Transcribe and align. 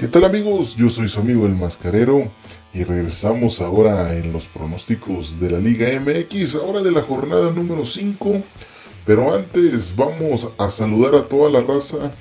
¿Qué 0.00 0.08
tal 0.08 0.24
amigos? 0.24 0.76
Yo 0.76 0.88
soy 0.88 1.10
su 1.10 1.20
amigo 1.20 1.44
el 1.44 1.54
Mascarero 1.54 2.32
y 2.72 2.84
regresamos 2.84 3.60
ahora 3.60 4.16
en 4.16 4.32
los 4.32 4.46
pronósticos 4.46 5.38
de 5.38 5.50
la 5.50 5.58
Liga 5.58 5.88
MX, 6.00 6.54
ahora 6.54 6.80
de 6.80 6.90
la 6.90 7.02
jornada 7.02 7.50
número 7.50 7.84
5. 7.84 8.42
Pero 9.04 9.34
antes 9.34 9.94
vamos 9.94 10.48
a 10.56 10.70
saludar 10.70 11.16
a 11.16 11.28
toda 11.28 11.50
la 11.50 11.60
raza 11.60 12.12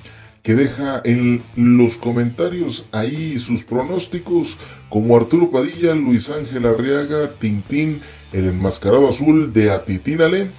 que 0.43 0.55
deja 0.55 1.01
en 1.05 1.41
los 1.55 1.95
comentarios 1.95 2.83
ahí 2.91 3.39
sus 3.39 3.63
pronósticos, 3.63 4.57
como 4.89 5.15
Arturo 5.15 5.49
Padilla, 5.49 5.95
Luis 5.95 6.29
Ángel 6.29 6.65
Arriaga, 6.65 7.31
Tintín, 7.39 8.01
el 8.33 8.43
enmascarado 8.49 9.07
azul 9.07 9.53
de 9.53 9.71
Atitínale, 9.71 10.49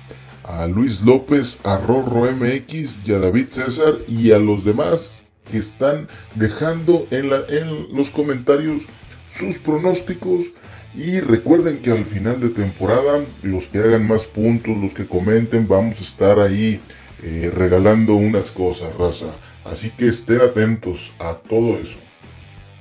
a 0.43 0.67
Luis 0.67 1.03
López, 1.03 1.59
a 1.65 1.77
Rorro 1.77 2.33
MX 2.33 3.01
y 3.05 3.13
a 3.13 3.19
David 3.19 3.49
César 3.51 3.99
y 4.09 4.33
a 4.33 4.39
los 4.39 4.65
demás 4.65 5.27
que 5.51 5.59
están 5.59 6.09
dejando 6.35 7.07
en, 7.11 7.31
los 7.95 8.11
comentarios 8.11 8.83
sus 9.29 9.59
pronósticos. 9.59 10.47
Y 10.95 11.21
recuerden 11.21 11.83
que 11.83 11.91
al 11.93 12.05
final 12.05 12.41
de 12.41 12.49
temporada, 12.49 13.21
los 13.43 13.67
que 13.67 13.79
hagan 13.79 14.09
más 14.09 14.27
puntos, 14.27 14.77
los 14.77 14.93
que 14.93 15.07
comenten, 15.07 15.69
vamos 15.69 16.01
a 16.01 16.03
estar 16.03 16.41
ahí 16.41 16.81
eh, 17.23 17.53
regalando 17.55 18.17
unas 18.17 18.51
cosas, 18.51 18.95
raza. 18.97 19.35
Así 19.65 19.91
que 19.91 20.09
estén 20.09 20.41
atentos 20.41 21.13
a 21.19 21.35
todo 21.35 21.79
eso. 21.79 21.99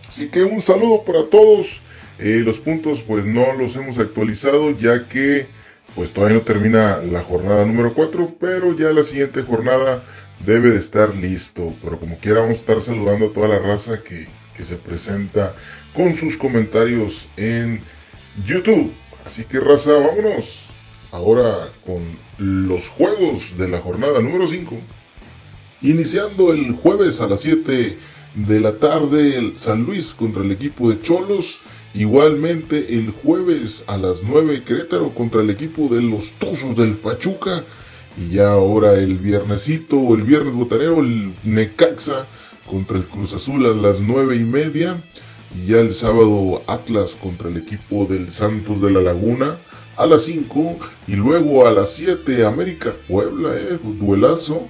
Así 0.08 0.30
que 0.30 0.44
un 0.44 0.62
saludo 0.62 1.04
para 1.04 1.26
todos. 1.26 1.82
Eh, 2.18 2.42
los 2.44 2.58
puntos 2.58 3.02
pues 3.02 3.26
no 3.26 3.54
los 3.54 3.76
hemos 3.76 3.98
actualizado 4.00 4.72
ya 4.72 5.08
que 5.08 5.48
pues 5.96 6.12
todavía 6.12 6.38
no 6.38 6.44
termina 6.44 6.98
la 6.98 7.22
jornada 7.22 7.66
número 7.66 7.94
4, 7.94 8.36
pero 8.40 8.76
ya 8.78 8.92
la 8.92 9.04
siguiente 9.04 9.42
jornada 9.42 10.04
debe 10.46 10.72
de 10.72 10.80
estar 10.80 11.16
listo. 11.16 11.74
Pero 11.82 12.00
como 12.00 12.18
quiera 12.18 12.42
vamos 12.42 12.58
a 12.58 12.62
estar 12.62 12.82
saludando 12.82 13.28
a 13.28 13.34
toda 13.34 13.48
la 13.48 13.60
raza 13.60 14.02
que, 14.02 14.28
se 14.60 14.76
presenta 14.76 15.56
con 15.96 16.16
sus 16.18 16.36
comentarios 16.36 17.30
en 17.38 17.82
YouTube. 18.46 18.92
Así 19.26 19.46
que 19.46 19.58
raza, 19.58 19.94
vámonos 19.94 20.70
ahora 21.12 21.70
con 21.86 22.02
los 22.38 22.90
juegos 22.90 23.58
de 23.58 23.70
la 23.70 23.80
jornada 23.80 24.20
número 24.20 24.48
5. 24.48 24.76
Iniciando 25.82 26.52
el 26.52 26.74
jueves 26.74 27.22
a 27.22 27.28
las 27.28 27.40
7 27.40 27.98
de 28.36 28.60
la 28.60 28.74
tarde, 28.74 29.38
el 29.38 29.58
San 29.58 29.86
Luis 29.86 30.14
contra 30.14 30.44
el 30.44 30.52
equipo 30.52 30.90
de 30.90 31.02
Cholos. 31.02 31.60
Igualmente 31.94 32.94
el 32.94 33.12
jueves 33.12 33.84
a 33.88 33.98
las 33.98 34.24
9 34.24 34.64
Querétaro 34.64 35.10
contra 35.16 35.42
el 35.42 35.50
equipo 35.50 35.88
de 35.88 36.02
los 36.02 36.32
Tuzos 36.34 36.76
del 36.76 36.96
Pachuca. 36.96 37.64
Y 38.20 38.34
ya 38.34 38.52
ahora 38.52 38.96
el 38.96 39.18
viernesito, 39.18 40.14
el 40.14 40.24
viernes 40.24 40.54
botanero, 40.54 41.00
el 41.00 41.34
Necaxa 41.46 42.26
contra 42.70 42.98
el 42.98 43.06
Cruz 43.06 43.32
Azul 43.34 43.66
a 43.66 43.70
las 43.70 44.02
9 44.02 44.36
y 44.36 44.44
media. 44.44 45.02
Y 45.56 45.72
ya 45.72 45.78
el 45.78 45.94
sábado 45.94 46.62
Atlas 46.68 47.16
contra 47.16 47.50
el 47.50 47.58
equipo 47.58 48.06
del 48.06 48.32
Santos 48.32 48.82
de 48.82 48.92
la 48.92 49.00
Laguna 49.00 49.58
a 49.96 50.06
las 50.06 50.24
5. 50.24 50.80
Y 51.08 51.14
luego 51.14 51.66
a 51.66 51.72
las 51.72 51.94
7 51.94 52.46
América 52.46 52.94
Puebla, 53.08 53.56
eh, 53.56 53.80
duelazo. 53.84 54.68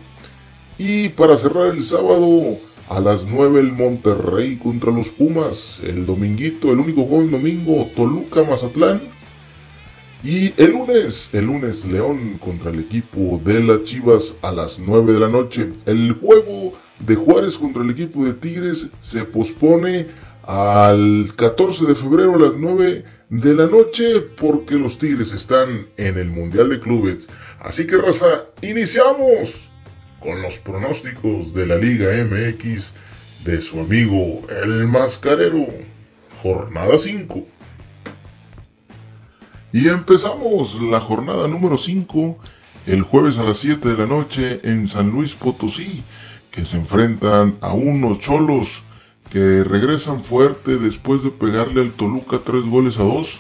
Y 0.77 1.09
para 1.09 1.35
cerrar 1.35 1.73
el 1.73 1.81
sábado 1.81 2.57
a 2.87 2.99
las 2.99 3.25
9 3.25 3.61
el 3.61 3.71
Monterrey 3.71 4.57
contra 4.57 4.91
los 4.91 5.09
Pumas. 5.09 5.79
El 5.83 6.05
dominguito, 6.05 6.71
el 6.71 6.79
único 6.79 7.01
del 7.01 7.31
domingo, 7.31 7.89
Toluca 7.95 8.43
Mazatlán. 8.43 9.01
Y 10.21 10.53
el 10.61 10.71
lunes, 10.71 11.29
el 11.31 11.45
lunes 11.45 11.85
León 11.85 12.37
contra 12.39 12.71
el 12.71 12.81
equipo 12.81 13.39
de 13.45 13.61
las 13.61 13.85
Chivas 13.85 14.35
a 14.41 14.51
las 14.51 14.77
9 14.77 15.13
de 15.13 15.19
la 15.19 15.29
noche. 15.29 15.69
El 15.85 16.11
juego 16.11 16.73
de 16.99 17.15
Juárez 17.15 17.57
contra 17.57 17.83
el 17.83 17.91
equipo 17.91 18.25
de 18.25 18.33
Tigres 18.33 18.89
se 18.99 19.23
pospone 19.23 20.07
al 20.43 21.31
14 21.37 21.85
de 21.85 21.95
febrero 21.95 22.35
a 22.35 22.39
las 22.39 22.53
9 22.57 23.05
de 23.29 23.53
la 23.53 23.67
noche 23.67 24.19
porque 24.37 24.75
los 24.75 24.97
Tigres 24.99 25.31
están 25.31 25.87
en 25.95 26.17
el 26.17 26.29
Mundial 26.29 26.69
de 26.69 26.81
Clubes. 26.81 27.29
Así 27.61 27.87
que 27.87 27.95
raza, 27.95 28.43
iniciamos 28.61 29.53
con 30.19 30.41
los 30.41 30.57
pronósticos 30.57 31.53
de 31.53 31.65
la 31.65 31.77
Liga 31.77 32.09
MX 32.25 32.91
de 33.45 33.61
su 33.61 33.79
amigo 33.79 34.41
el 34.63 34.85
Mascarero. 34.85 35.65
Jornada 36.43 36.97
5. 36.97 37.45
Y 39.71 39.87
empezamos 39.87 40.81
la 40.81 40.99
jornada 40.99 41.47
número 41.47 41.77
5 41.77 42.37
el 42.87 43.03
jueves 43.03 43.37
a 43.37 43.43
las 43.43 43.57
7 43.57 43.87
de 43.87 43.97
la 43.97 44.07
noche 44.07 44.61
en 44.63 44.87
San 44.87 45.11
Luis 45.11 45.35
Potosí, 45.35 46.03
que 46.49 46.65
se 46.65 46.77
enfrentan 46.77 47.57
a 47.61 47.73
unos 47.73 48.17
cholos 48.17 48.81
que 49.29 49.63
regresan 49.63 50.23
fuerte 50.23 50.77
después 50.77 51.21
de 51.21 51.29
pegarle 51.29 51.81
al 51.81 51.91
Toluca 51.91 52.41
3 52.43 52.63
goles 52.63 52.97
a 52.97 53.03
2. 53.03 53.39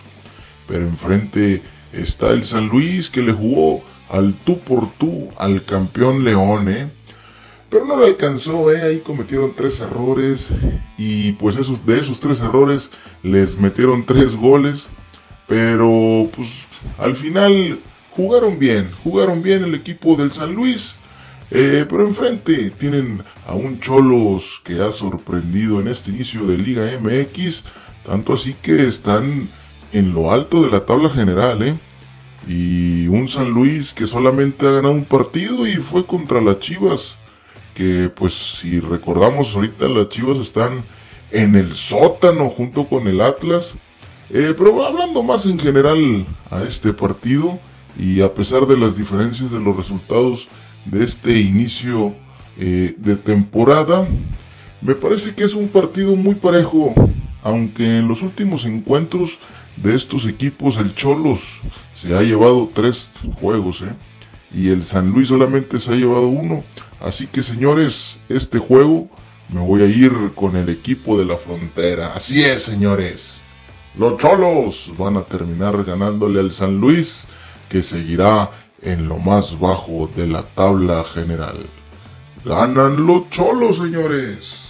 Pero 0.67 0.85
enfrente 0.85 1.63
está 1.93 2.29
el 2.29 2.45
San 2.45 2.67
Luis 2.67 3.09
que 3.09 3.23
le 3.23 3.33
jugó 3.33 3.83
al 4.07 4.35
tú 4.35 4.59
por 4.59 4.91
tú 4.99 5.29
al 5.35 5.63
campeón 5.63 6.23
León, 6.23 6.69
¿eh? 6.69 6.91
Pero 7.71 7.85
no 7.85 7.95
lo 7.95 8.05
alcanzó, 8.05 8.71
¿eh? 8.71 8.83
Ahí 8.83 8.99
cometieron 8.99 9.53
tres 9.55 9.79
errores 9.79 10.49
y 10.95 11.31
pues 11.33 11.55
esos, 11.55 11.83
de 11.87 11.99
esos 11.99 12.19
tres 12.19 12.41
errores 12.41 12.91
les 13.23 13.57
metieron 13.57 14.05
tres 14.05 14.35
goles. 14.35 14.87
Pero 15.49 16.29
pues 16.33 16.67
al 16.99 17.15
final 17.15 17.79
jugaron 18.11 18.59
bien, 18.59 18.91
jugaron 19.03 19.41
bien 19.41 19.63
el 19.63 19.73
equipo 19.73 20.15
del 20.15 20.31
San 20.31 20.53
Luis. 20.53 20.95
Eh, 21.51 21.87
pero 21.89 22.05
enfrente 22.05 22.69
tienen 22.69 23.23
a 23.47 23.55
un 23.55 23.79
Cholos 23.79 24.61
que 24.63 24.79
ha 24.79 24.91
sorprendido 24.91 25.79
en 25.81 25.87
este 25.87 26.11
inicio 26.11 26.45
de 26.45 26.59
Liga 26.59 26.83
MX, 27.01 27.63
tanto 28.05 28.33
así 28.33 28.53
que 28.61 28.85
están 28.85 29.49
en 29.91 30.13
lo 30.13 30.31
alto 30.31 30.61
de 30.61 30.69
la 30.69 30.85
tabla 30.85 31.09
general, 31.09 31.63
¿eh? 31.63 31.75
Y 32.47 33.07
un 33.07 33.27
San 33.27 33.49
Luis 33.49 33.93
que 33.93 34.05
solamente 34.05 34.67
ha 34.67 34.71
ganado 34.71 34.93
un 34.93 35.05
partido 35.05 35.65
y 35.65 35.77
fue 35.77 36.05
contra 36.05 36.39
las 36.39 36.59
Chivas, 36.59 37.17
que 37.73 38.11
pues 38.15 38.59
si 38.61 38.79
recordamos 38.79 39.55
ahorita 39.55 39.87
las 39.89 40.09
Chivas 40.09 40.37
están 40.37 40.83
en 41.31 41.55
el 41.55 41.73
sótano 41.73 42.49
junto 42.49 42.85
con 42.85 43.07
el 43.07 43.21
Atlas 43.21 43.73
eh, 44.29 44.53
pero 44.57 44.85
hablando 44.85 45.23
más 45.23 45.45
en 45.45 45.57
general 45.57 46.25
a 46.51 46.63
este 46.63 46.93
partido 46.93 47.59
y 47.97 48.21
a 48.21 48.33
pesar 48.33 48.65
de 48.67 48.77
las 48.77 48.95
diferencias 48.95 49.51
de 49.51 49.59
los 49.59 49.75
resultados 49.75 50.47
de 50.85 51.03
este 51.03 51.39
inicio 51.39 52.13
eh, 52.57 52.95
de 52.97 53.15
temporada, 53.15 54.07
me 54.81 54.95
parece 54.95 55.33
que 55.33 55.43
es 55.43 55.53
un 55.53 55.67
partido 55.67 56.15
muy 56.15 56.35
parejo, 56.35 56.93
aunque 57.43 57.97
en 57.97 58.07
los 58.07 58.21
últimos 58.21 58.65
encuentros 58.65 59.39
de 59.75 59.95
estos 59.95 60.25
equipos 60.25 60.77
el 60.77 60.93
Cholos 60.95 61.39
se 61.95 62.15
ha 62.15 62.21
llevado 62.21 62.69
tres 62.73 63.09
juegos, 63.39 63.81
¿eh? 63.81 63.93
y 64.53 64.69
el 64.69 64.83
San 64.83 65.11
Luis 65.11 65.27
solamente 65.27 65.79
se 65.79 65.91
ha 65.91 65.95
llevado 65.95 66.27
uno. 66.27 66.63
Así 66.99 67.27
que 67.27 67.41
señores, 67.41 68.19
este 68.29 68.59
juego 68.59 69.09
me 69.49 69.61
voy 69.61 69.81
a 69.81 69.85
ir 69.85 70.11
con 70.35 70.55
el 70.55 70.69
equipo 70.69 71.17
de 71.17 71.25
la 71.25 71.37
frontera. 71.37 72.13
Así 72.13 72.41
es, 72.41 72.63
señores. 72.63 73.38
Los 73.97 74.17
Cholos 74.17 74.91
van 74.97 75.17
a 75.17 75.23
terminar 75.23 75.83
ganándole 75.83 76.39
al 76.39 76.53
San 76.53 76.79
Luis, 76.79 77.27
que 77.69 77.83
seguirá 77.83 78.51
en 78.81 79.07
lo 79.07 79.17
más 79.17 79.59
bajo 79.59 80.09
de 80.15 80.27
la 80.27 80.43
tabla 80.43 81.03
general. 81.03 81.65
Ganan 82.45 83.05
los 83.05 83.29
Cholos, 83.29 83.77
señores. 83.77 84.69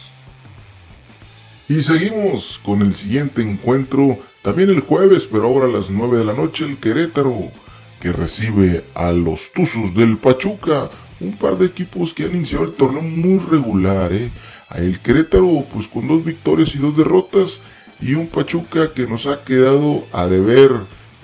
Y 1.67 1.81
seguimos 1.81 2.59
con 2.63 2.81
el 2.81 2.95
siguiente 2.95 3.43
encuentro, 3.43 4.17
también 4.41 4.69
el 4.69 4.79
jueves, 4.79 5.27
pero 5.31 5.45
ahora 5.45 5.67
a 5.67 5.69
las 5.69 5.89
9 5.89 6.17
de 6.17 6.25
la 6.25 6.33
noche, 6.33 6.65
el 6.65 6.77
Querétaro, 6.77 7.51
que 7.99 8.11
recibe 8.11 8.85
a 8.95 9.11
los 9.11 9.51
Tuzos 9.53 9.93
del 9.93 10.17
Pachuca, 10.17 10.89
un 11.19 11.33
par 11.33 11.57
de 11.57 11.67
equipos 11.67 12.13
que 12.13 12.23
han 12.23 12.35
iniciado 12.35 12.65
el 12.65 12.71
torneo 12.71 13.01
muy 13.01 13.37
regular, 13.39 14.11
¿eh? 14.13 14.31
A 14.69 14.79
el 14.79 14.99
Querétaro, 14.99 15.65
pues 15.71 15.87
con 15.87 16.07
dos 16.07 16.23
victorias 16.23 16.73
y 16.73 16.79
dos 16.79 16.97
derrotas, 16.97 17.61
y 18.01 18.13
un 18.13 18.27
Pachuca 18.27 18.93
que 18.93 19.07
nos 19.07 19.25
ha 19.27 19.43
quedado 19.43 20.05
a 20.11 20.27
deber 20.27 20.71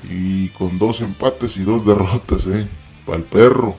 y 0.10 0.50
con 0.50 0.77
dos 0.77 1.01
empates 1.01 1.57
y 1.57 1.63
dos 1.63 1.86
derrotas, 1.86 2.45
eh, 2.48 2.68
para 3.06 3.19
el 3.19 3.24
perro. 3.24 3.75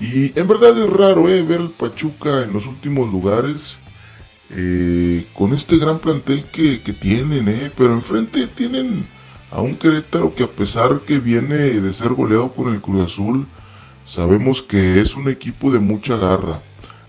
Y 0.00 0.38
en 0.38 0.48
verdad 0.48 0.76
es 0.76 0.90
raro, 0.90 1.28
eh, 1.28 1.42
ver 1.42 1.60
al 1.60 1.70
Pachuca 1.70 2.42
en 2.42 2.52
los 2.52 2.66
últimos 2.66 3.10
lugares. 3.10 3.76
Eh, 4.50 5.26
con 5.32 5.54
este 5.54 5.78
gran 5.78 5.98
plantel 5.98 6.44
que, 6.44 6.80
que 6.82 6.92
tienen, 6.92 7.48
eh, 7.48 7.72
pero 7.76 7.94
enfrente 7.94 8.46
tienen 8.48 9.06
a 9.50 9.60
un 9.60 9.76
Querétaro 9.76 10.34
que 10.34 10.44
a 10.44 10.48
pesar 10.48 11.00
que 11.00 11.18
viene 11.18 11.56
de 11.56 11.92
ser 11.92 12.10
goleado 12.10 12.52
por 12.52 12.72
el 12.72 12.80
Cruz 12.80 13.06
Azul, 13.12 13.46
sabemos 14.04 14.62
que 14.62 15.00
es 15.00 15.14
un 15.14 15.28
equipo 15.28 15.72
de 15.72 15.78
mucha 15.78 16.16
garra. 16.16 16.60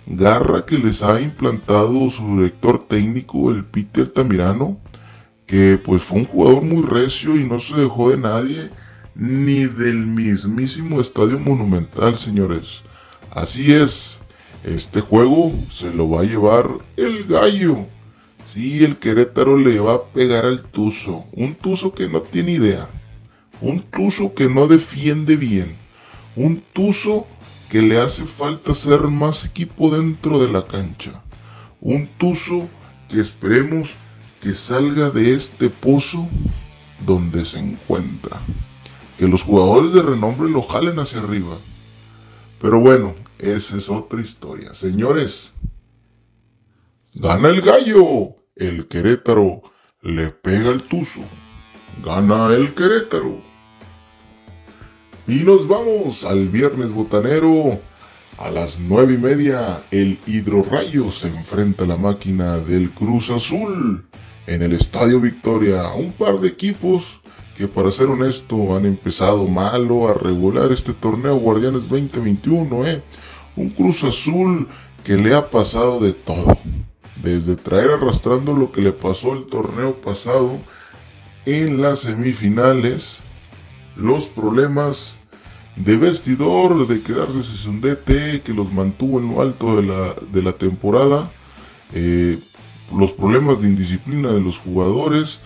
Garra 0.08 0.66
que 0.66 0.78
les 0.78 1.04
ha 1.04 1.20
implantado 1.20 2.10
su 2.10 2.38
director 2.38 2.88
técnico, 2.88 3.52
el 3.52 3.66
Peter 3.66 4.08
Tamirano, 4.08 4.80
que 5.46 5.80
pues 5.84 6.02
fue 6.04 6.20
un 6.20 6.26
jugador 6.26 6.64
muy 6.64 6.84
recio 6.84 7.36
y 7.36 7.44
no 7.44 7.60
se 7.60 7.76
dejó 7.76 8.12
de 8.12 8.18
nadie, 8.18 8.70
ni 9.16 9.66
del 9.66 10.06
mismísimo 10.06 11.00
Estadio 11.02 11.40
Monumental, 11.40 12.18
señores. 12.18 12.82
Así 13.32 13.72
es, 13.72 14.20
este 14.64 15.02
juego 15.02 15.54
se 15.72 15.94
lo 15.94 16.10
va 16.10 16.22
a 16.22 16.26
llevar 16.26 16.70
el 16.98 17.26
gallo 17.26 17.88
Sí, 18.46 18.84
el 18.84 18.98
Querétaro 18.98 19.58
le 19.58 19.80
va 19.80 19.96
a 19.96 20.04
pegar 20.04 20.46
al 20.46 20.62
Tuzo. 20.62 21.26
Un 21.32 21.56
Tuzo 21.56 21.94
que 21.94 22.08
no 22.08 22.22
tiene 22.22 22.52
idea. 22.52 22.88
Un 23.60 23.82
Tuzo 23.82 24.36
que 24.36 24.48
no 24.48 24.68
defiende 24.68 25.36
bien. 25.36 25.76
Un 26.36 26.64
Tuzo 26.72 27.26
que 27.70 27.82
le 27.82 28.00
hace 28.00 28.24
falta 28.26 28.76
ser 28.76 29.02
más 29.02 29.46
equipo 29.46 29.90
dentro 29.90 30.40
de 30.40 30.52
la 30.52 30.68
cancha. 30.68 31.24
Un 31.82 32.08
Tuzo 32.20 32.70
que 33.10 33.20
esperemos 33.20 33.96
que 34.46 34.54
salga 34.54 35.10
de 35.10 35.34
este 35.34 35.72
pozo 35.72 36.28
donde 37.04 37.46
se 37.46 37.58
encuentra. 37.58 38.40
Que 39.18 39.28
los 39.28 39.42
jugadores 39.42 39.92
de 39.92 40.04
renombre 40.04 40.48
lo 40.52 40.62
jalen 40.62 41.00
hacia 41.00 41.22
arriba. 41.22 41.58
Pero 42.62 42.80
bueno, 42.80 43.16
esa 43.40 43.78
es 43.78 43.90
otra 43.90 44.22
historia. 44.22 44.76
Señores, 44.76 45.52
gana 47.16 47.48
el 47.48 47.62
gallo. 47.62 48.36
El 48.56 48.88
Querétaro 48.88 49.64
le 50.04 50.28
pega 50.28 50.70
el 50.70 50.84
Tuzo. 50.84 51.22
Gana 52.04 52.54
el 52.54 52.76
Querétaro. 52.76 53.42
Y 55.26 55.40
nos 55.40 55.68
vamos 55.68 56.24
al 56.24 56.50
viernes 56.50 56.92
botanero. 56.92 57.80
A 58.38 58.52
las 58.52 58.80
nueve 58.80 59.16
y 59.16 59.18
media, 59.18 59.82
el 59.90 60.20
Hidrorrayo 60.28 61.10
se 61.10 61.30
enfrenta 61.30 61.86
a 61.86 61.88
la 61.88 61.98
máquina 61.98 62.60
del 62.60 62.92
Cruz 62.92 63.32
Azul 63.32 64.06
en 64.48 64.62
el 64.62 64.74
Estadio 64.74 65.20
Victoria. 65.20 65.94
Un 65.94 66.12
par 66.12 66.40
de 66.40 66.48
equipos 66.48 67.20
que, 67.58 67.68
para 67.68 67.92
ser 67.92 68.08
honesto, 68.08 68.76
han 68.76 68.86
empezado 68.86 69.48
malo 69.48 70.08
a 70.08 70.14
regular 70.14 70.72
este 70.72 70.94
torneo 70.94 71.38
Guardianes 71.38 71.88
2021. 71.90 72.86
¿eh? 72.88 73.04
Un 73.56 73.70
Cruz 73.70 74.04
Azul 74.04 74.68
que 75.04 75.16
le 75.16 75.34
ha 75.34 75.50
pasado 75.50 76.00
de 76.00 76.14
todo. 76.14 76.58
Desde 77.22 77.56
traer 77.56 77.92
arrastrando 77.92 78.54
lo 78.54 78.72
que 78.72 78.82
le 78.82 78.92
pasó 78.92 79.34
el 79.34 79.46
torneo 79.46 79.94
pasado 79.96 80.60
en 81.46 81.82
las 81.82 82.00
semifinales, 82.00 83.20
los 83.96 84.26
problemas 84.26 85.14
de 85.76 85.98
vestidor, 85.98 86.88
de 86.88 87.02
quedarse 87.02 87.44
sin 87.44 87.82
DT 87.82 88.44
que 88.44 88.54
los 88.54 88.72
mantuvo 88.72 89.20
en 89.20 89.34
lo 89.34 89.42
alto 89.42 89.76
de 89.76 89.84
la, 89.84 90.16
de 90.32 90.42
la 90.42 90.54
temporada, 90.54 91.32
eh, 91.94 92.40
los 92.94 93.12
problemas 93.12 93.62
de 93.62 93.70
indisciplina 93.70 94.32
de 94.32 94.42
los 94.42 94.58
jugadores, 94.58 95.40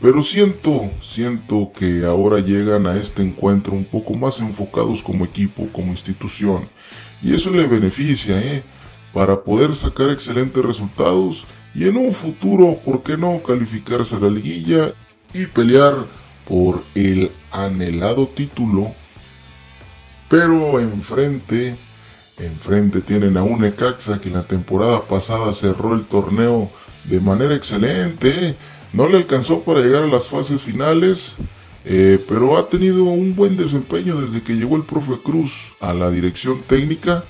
pero 0.00 0.22
siento, 0.22 0.90
siento 1.02 1.72
que 1.76 2.04
ahora 2.04 2.40
llegan 2.40 2.86
a 2.86 2.96
este 2.96 3.22
encuentro 3.22 3.74
un 3.74 3.84
poco 3.84 4.14
más 4.14 4.38
enfocados 4.38 5.02
como 5.02 5.24
equipo, 5.24 5.68
como 5.72 5.92
institución, 5.92 6.68
y 7.22 7.34
eso 7.34 7.50
le 7.50 7.66
beneficia, 7.66 8.40
¿eh? 8.40 8.62
Para 9.12 9.42
poder 9.42 9.74
sacar 9.74 10.10
excelentes 10.10 10.64
resultados 10.64 11.44
y 11.74 11.84
en 11.84 11.96
un 11.96 12.14
futuro, 12.14 12.78
¿por 12.84 13.02
qué 13.02 13.16
no 13.16 13.42
calificarse 13.42 14.14
a 14.14 14.20
la 14.20 14.30
liguilla 14.30 14.92
y 15.34 15.46
pelear 15.46 16.06
por 16.48 16.82
el 16.94 17.30
anhelado 17.50 18.26
título 18.28 18.94
pero 20.30 20.78
enfrente, 20.78 21.76
enfrente 22.38 23.00
tienen 23.00 23.36
a 23.36 23.42
un 23.42 23.64
Ecaxa 23.64 24.20
que 24.20 24.30
la 24.30 24.44
temporada 24.44 25.02
pasada 25.02 25.52
cerró 25.52 25.92
el 25.92 26.04
torneo 26.04 26.70
de 27.04 27.20
manera 27.20 27.54
excelente. 27.54 28.56
No 28.92 29.08
le 29.08 29.18
alcanzó 29.18 29.60
para 29.60 29.80
llegar 29.80 30.02
a 30.02 30.08
las 30.08 30.28
fases 30.28 30.62
finales, 30.62 31.36
eh, 31.84 32.18
pero 32.28 32.58
ha 32.58 32.68
tenido 32.68 33.04
un 33.04 33.34
buen 33.34 33.56
desempeño 33.56 34.20
desde 34.20 34.42
que 34.42 34.54
llegó 34.54 34.76
el 34.76 34.82
profe 34.82 35.20
Cruz 35.22 35.52
a 35.80 35.94
la 35.94 36.10
dirección 36.10 36.62
técnica. 36.62 37.24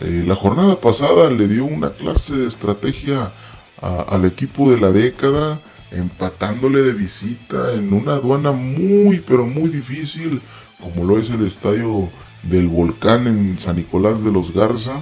Eh, 0.00 0.24
la 0.26 0.34
jornada 0.36 0.80
pasada 0.80 1.30
le 1.30 1.48
dio 1.48 1.64
una 1.64 1.90
clase 1.90 2.34
de 2.34 2.48
estrategia 2.48 3.32
al 3.80 4.26
equipo 4.26 4.70
de 4.70 4.78
la 4.78 4.92
década, 4.92 5.58
empatándole 5.90 6.82
de 6.82 6.92
visita 6.92 7.72
en 7.72 7.94
una 7.94 8.12
aduana 8.12 8.52
muy, 8.52 9.20
pero 9.20 9.46
muy 9.46 9.70
difícil, 9.70 10.42
como 10.78 11.04
lo 11.04 11.18
es 11.18 11.30
el 11.30 11.46
estadio 11.46 12.10
del 12.42 12.68
volcán 12.68 13.26
en 13.26 13.58
San 13.58 13.76
Nicolás 13.76 14.22
de 14.22 14.32
los 14.32 14.52
Garza. 14.52 15.00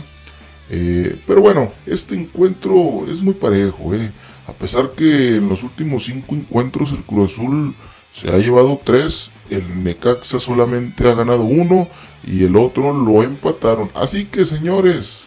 Eh, 0.71 1.19
pero 1.27 1.41
bueno, 1.41 1.73
este 1.87 2.15
encuentro 2.15 3.07
es 3.11 3.21
muy 3.21 3.35
parejo. 3.35 3.95
Eh. 3.95 4.13
A 4.47 4.53
pesar 4.53 4.93
que 4.93 5.37
en 5.37 5.49
los 5.49 5.63
últimos 5.63 6.05
cinco 6.05 6.35
encuentros 6.35 6.93
el 6.93 7.03
Cruz 7.05 7.33
Azul 7.33 7.75
se 8.13 8.31
ha 8.31 8.39
llevado 8.39 8.81
tres, 8.83 9.31
el 9.51 9.85
Necaxa 9.85 10.41
solamente 10.41 11.09
ha 11.09 11.15
ganado 11.15 11.45
uno 11.45 11.89
y 12.27 12.45
el 12.45 12.57
otro 12.57 12.93
lo 12.93 13.23
empataron. 13.23 13.91
Así 13.95 14.25
que 14.25 14.45
señores, 14.45 15.21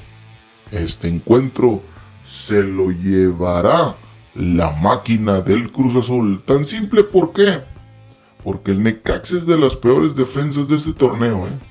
este 0.72 1.08
encuentro 1.08 1.84
se 2.24 2.62
lo 2.64 2.92
llevará 2.92 3.96
la 4.36 4.72
máquina 4.72 5.42
del 5.42 5.72
Cruz 5.72 5.96
Azul. 5.96 6.42
Tan 6.46 6.66
simple, 6.66 7.04
¿por 7.04 7.34
qué? 7.34 7.62
Porque 8.44 8.72
el 8.72 8.82
Necaxa 8.82 9.38
es 9.38 9.46
de 9.46 9.58
las 9.58 9.76
peores 9.76 10.16
defensas 10.16 10.68
de 10.68 10.78
este 10.78 10.94
torneo. 10.94 11.48
¿eh? 11.48 11.71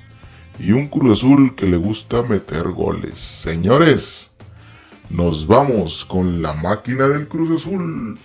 Y 0.61 0.73
un 0.73 0.89
Cruz 0.89 1.19
Azul 1.19 1.55
que 1.55 1.67
le 1.67 1.79
gusta 1.79 2.23
meter 2.23 2.69
goles. 2.69 3.19
Señores, 3.19 4.31
nos 5.09 5.47
vamos 5.47 6.05
con 6.05 6.43
la 6.43 6.53
máquina 6.53 7.09
del 7.09 7.29
Cruz 7.29 7.63
Azul. 7.63 8.19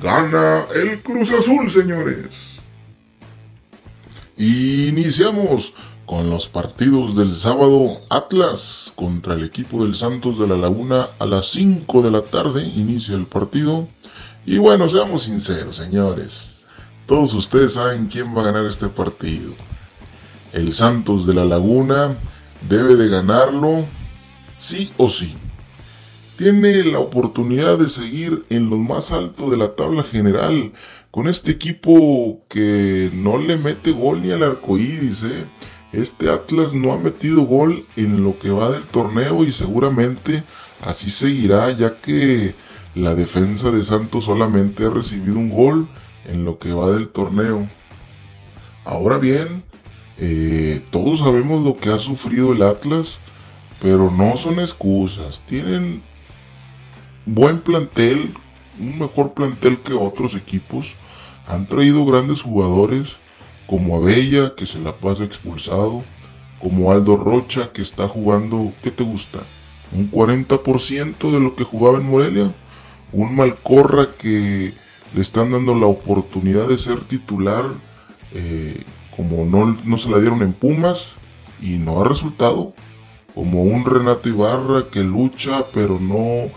Gana 0.00 0.66
el 0.74 1.02
Cruz 1.02 1.32
Azul, 1.32 1.68
señores. 1.70 2.60
Iniciamos 4.36 5.72
con 6.04 6.30
los 6.30 6.46
partidos 6.46 7.16
del 7.16 7.34
sábado 7.34 8.00
Atlas 8.10 8.92
contra 8.94 9.34
el 9.34 9.44
equipo 9.44 9.82
del 9.82 9.96
Santos 9.96 10.38
de 10.38 10.46
la 10.46 10.56
Laguna 10.56 11.08
a 11.18 11.26
las 11.26 11.50
5 11.50 12.02
de 12.02 12.10
la 12.12 12.22
tarde. 12.22 12.64
Inicia 12.64 13.16
el 13.16 13.26
partido. 13.26 13.88
Y 14.44 14.58
bueno, 14.58 14.88
seamos 14.88 15.24
sinceros, 15.24 15.76
señores. 15.76 16.62
Todos 17.06 17.34
ustedes 17.34 17.72
saben 17.72 18.06
quién 18.06 18.36
va 18.36 18.42
a 18.42 18.46
ganar 18.46 18.66
este 18.66 18.86
partido. 18.86 19.52
El 20.52 20.72
Santos 20.72 21.26
de 21.26 21.34
la 21.34 21.44
Laguna 21.44 22.16
debe 22.68 22.96
de 22.96 23.08
ganarlo 23.08 23.84
sí 24.58 24.90
o 24.96 25.08
sí. 25.08 25.36
Tiene 26.36 26.84
la 26.84 26.98
oportunidad 26.98 27.78
de 27.78 27.88
seguir 27.88 28.44
en 28.50 28.68
lo 28.68 28.76
más 28.76 29.10
alto 29.10 29.50
de 29.50 29.56
la 29.56 29.74
tabla 29.74 30.02
general 30.02 30.72
con 31.10 31.28
este 31.28 31.50
equipo 31.52 32.42
que 32.48 33.10
no 33.14 33.38
le 33.38 33.56
mete 33.56 33.90
gol 33.90 34.22
ni 34.22 34.32
al 34.32 34.42
arcoíris. 34.42 35.22
¿eh? 35.22 35.44
Este 35.92 36.30
Atlas 36.30 36.74
no 36.74 36.92
ha 36.92 36.98
metido 36.98 37.42
gol 37.42 37.86
en 37.96 38.22
lo 38.22 38.38
que 38.38 38.50
va 38.50 38.70
del 38.70 38.82
torneo 38.82 39.44
y 39.44 39.52
seguramente 39.52 40.44
así 40.82 41.08
seguirá 41.08 41.70
ya 41.70 41.96
que 42.00 42.54
la 42.94 43.14
defensa 43.14 43.70
de 43.70 43.82
Santos 43.82 44.24
solamente 44.24 44.84
ha 44.84 44.90
recibido 44.90 45.38
un 45.38 45.50
gol 45.50 45.88
en 46.26 46.44
lo 46.44 46.58
que 46.58 46.72
va 46.72 46.90
del 46.90 47.08
torneo. 47.08 47.66
Ahora 48.84 49.16
bien, 49.18 49.64
eh, 50.18 50.82
todos 50.90 51.18
sabemos 51.18 51.62
lo 51.62 51.76
que 51.76 51.90
ha 51.90 51.98
sufrido 51.98 52.52
el 52.52 52.62
Atlas, 52.62 53.18
pero 53.80 54.10
no 54.10 54.36
son 54.36 54.60
excusas. 54.60 55.42
Tienen 55.46 56.02
buen 57.26 57.60
plantel, 57.60 58.32
un 58.78 58.98
mejor 58.98 59.34
plantel 59.34 59.78
que 59.78 59.92
otros 59.92 60.34
equipos. 60.34 60.86
Han 61.46 61.66
traído 61.66 62.04
grandes 62.04 62.40
jugadores 62.40 63.16
como 63.66 63.96
Abella, 63.96 64.54
que 64.56 64.66
se 64.66 64.78
la 64.78 64.92
pasa 64.92 65.24
expulsado, 65.24 66.04
como 66.60 66.90
Aldo 66.90 67.16
Rocha, 67.16 67.72
que 67.72 67.82
está 67.82 68.08
jugando, 68.08 68.72
¿qué 68.82 68.90
te 68.90 69.04
gusta? 69.04 69.40
Un 69.92 70.10
40% 70.10 71.30
de 71.30 71.40
lo 71.40 71.54
que 71.54 71.64
jugaba 71.64 71.98
en 71.98 72.06
Morelia. 72.06 72.52
Un 73.12 73.36
Malcorra 73.36 74.08
que 74.18 74.72
le 75.14 75.22
están 75.22 75.52
dando 75.52 75.74
la 75.74 75.86
oportunidad 75.86 76.68
de 76.68 76.78
ser 76.78 77.00
titular. 77.04 77.64
Eh, 78.34 78.82
como 79.16 79.44
no, 79.44 79.98
se 79.98 80.10
la 80.10 80.18
dieron 80.18 80.42
en 80.42 80.52
Pumas 80.52 81.08
y 81.60 81.78
no 81.78 82.02
ha 82.02 82.08
resultado, 82.08 82.74
como 83.34 83.62
un 83.62 83.84
Renato 83.84 84.28
Ibarra 84.28 84.86
que 84.90 85.02
lucha 85.02 85.64
pero 85.72 85.98
no, 85.98 86.50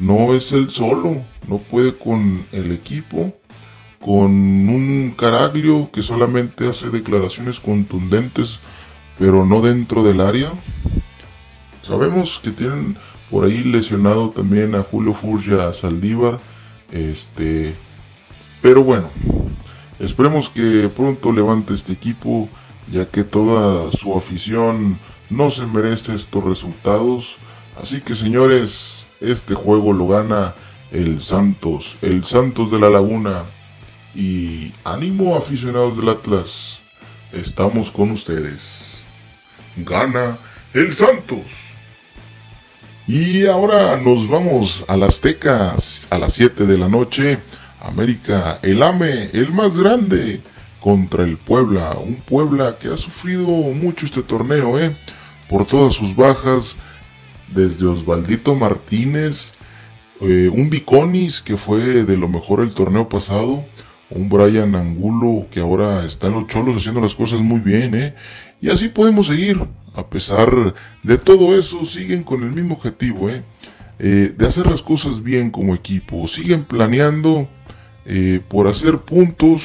no 0.00 0.34
es 0.34 0.52
el 0.52 0.70
solo, 0.70 1.18
no 1.48 1.58
puede 1.58 1.96
con 1.96 2.46
el 2.52 2.72
equipo, 2.72 3.32
con 4.00 4.30
un 4.30 5.14
Caraglio 5.16 5.90
que 5.92 6.02
solamente 6.02 6.68
hace 6.68 6.88
declaraciones 6.90 7.60
contundentes 7.60 8.58
pero 9.18 9.46
no 9.46 9.60
dentro 9.60 10.02
del 10.02 10.20
área. 10.20 10.52
Sabemos 11.82 12.40
que 12.42 12.50
tienen 12.50 12.96
por 13.30 13.44
ahí 13.44 13.64
lesionado 13.64 14.30
también 14.30 14.74
a 14.74 14.82
Julio 14.82 15.14
Furgia, 15.14 15.68
a 15.68 15.74
Saldívar, 15.74 16.38
este, 16.92 17.74
pero 18.62 18.82
bueno, 18.82 19.10
Esperemos 19.98 20.48
que 20.50 20.90
pronto 20.94 21.32
levante 21.32 21.74
este 21.74 21.92
equipo, 21.92 22.48
ya 22.90 23.06
que 23.06 23.24
toda 23.24 23.90
su 23.92 24.16
afición 24.16 24.98
no 25.30 25.50
se 25.50 25.66
merece 25.66 26.14
estos 26.14 26.44
resultados. 26.44 27.36
Así 27.80 28.00
que 28.00 28.14
señores, 28.14 29.04
este 29.20 29.54
juego 29.54 29.92
lo 29.92 30.08
gana 30.08 30.54
el 30.92 31.20
Santos, 31.20 31.96
el 32.02 32.24
Santos 32.24 32.70
de 32.70 32.78
la 32.78 32.90
Laguna. 32.90 33.44
Y 34.14 34.72
ánimo 34.84 35.36
aficionados 35.36 35.96
del 35.96 36.08
Atlas, 36.08 36.78
estamos 37.32 37.90
con 37.90 38.10
ustedes. 38.12 39.02
Gana 39.76 40.38
el 40.72 40.94
Santos. 40.94 41.66
Y 43.06 43.46
ahora 43.46 43.96
nos 43.98 44.28
vamos 44.28 44.84
a 44.88 44.96
las 44.96 45.14
Aztecas 45.14 46.08
a 46.10 46.18
las 46.18 46.32
7 46.32 46.66
de 46.66 46.76
la 46.76 46.88
noche. 46.88 47.38
América, 47.88 48.58
el 48.62 48.82
AME, 48.82 49.30
el 49.32 49.52
más 49.52 49.78
grande, 49.78 50.40
contra 50.80 51.24
el 51.24 51.36
Puebla. 51.36 51.96
Un 51.98 52.16
Puebla 52.16 52.76
que 52.78 52.88
ha 52.88 52.96
sufrido 52.96 53.46
mucho 53.46 54.06
este 54.06 54.22
torneo, 54.22 54.78
¿eh? 54.78 54.94
Por 55.48 55.66
todas 55.66 55.94
sus 55.94 56.14
bajas, 56.14 56.76
desde 57.48 57.86
Osvaldito 57.86 58.54
Martínez, 58.54 59.52
eh, 60.20 60.50
un 60.52 60.70
Viconis 60.70 61.42
que 61.42 61.56
fue 61.56 62.04
de 62.04 62.16
lo 62.16 62.28
mejor 62.28 62.60
el 62.60 62.72
torneo 62.72 63.08
pasado, 63.08 63.64
un 64.10 64.28
Brian 64.28 64.74
Angulo 64.74 65.46
que 65.50 65.60
ahora 65.60 66.04
está 66.04 66.28
en 66.28 66.34
los 66.34 66.46
cholos 66.46 66.76
haciendo 66.76 67.00
las 67.00 67.14
cosas 67.14 67.40
muy 67.40 67.60
bien, 67.60 67.94
¿eh? 67.94 68.14
Y 68.60 68.70
así 68.70 68.88
podemos 68.88 69.26
seguir. 69.26 69.60
A 69.94 70.06
pesar 70.08 70.74
de 71.02 71.18
todo 71.18 71.58
eso, 71.58 71.86
siguen 71.86 72.22
con 72.22 72.42
el 72.42 72.52
mismo 72.52 72.74
objetivo, 72.74 73.30
¿eh? 73.30 73.42
eh 73.98 74.34
de 74.36 74.46
hacer 74.46 74.66
las 74.66 74.82
cosas 74.82 75.22
bien 75.22 75.50
como 75.50 75.74
equipo. 75.74 76.28
Siguen 76.28 76.64
planeando 76.64 77.48
eh, 78.06 78.40
por 78.48 78.68
hacer 78.68 78.98
puntos. 78.98 79.62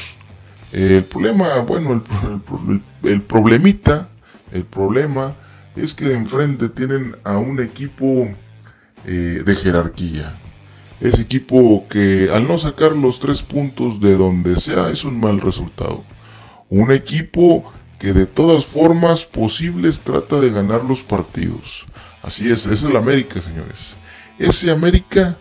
el 0.72 1.04
problema, 1.04 1.60
bueno, 1.60 2.04
el, 2.64 2.82
el, 3.10 3.22
problemita, 3.22 4.10
el 4.52 4.64
problema 4.64 5.36
es 5.76 5.94
que 5.94 6.06
de 6.06 6.16
enfrente 6.16 6.70
tienen 6.70 7.16
a 7.24 7.38
un 7.38 7.62
equipo 7.62 8.30
de 9.04 9.56
jerarquía. 9.56 10.36
Ese 11.02 11.24
equipo 11.24 11.88
que 11.90 12.30
al 12.32 12.48
no 12.48 12.60
sacar 12.60 12.92
los 12.92 13.20
tres 13.20 13.42
puntos 13.42 14.00
de 14.00 14.16
donde 14.16 14.60
sea 14.60 14.92
es 14.92 15.04
un 15.04 15.20
mal 15.20 15.42
resultado. 15.42 16.04
Un 16.70 16.92
equipo 16.92 17.74
que 17.98 18.14
de 18.14 18.28
todas 18.28 18.66
formas 18.66 19.26
posibles 19.26 20.02
trata 20.02 20.40
de 20.40 20.50
ganar 20.50 20.84
los 20.84 21.02
partidos. 21.02 21.86
Así 22.22 22.52
es, 22.52 22.66
es 22.66 22.84
el 22.84 22.96
América, 22.96 23.42
señores. 23.42 23.96
Ese 24.38 24.70
América 24.72 25.38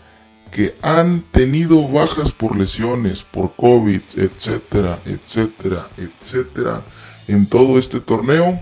que 0.50 0.74
han 0.82 1.22
tenido 1.30 1.86
bajas 1.88 2.32
por 2.32 2.56
lesiones, 2.56 3.22
por 3.22 3.54
COVID, 3.54 4.00
etcétera, 4.16 4.98
etcétera, 5.04 5.88
etcétera, 5.96 6.82
en 7.28 7.46
todo 7.46 7.78
este 7.78 8.00
torneo 8.00 8.58